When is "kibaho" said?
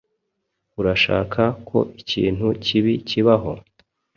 3.07-3.53